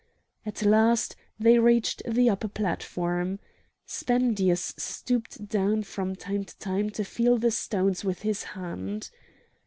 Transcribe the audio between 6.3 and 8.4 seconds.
to time to feel the stones with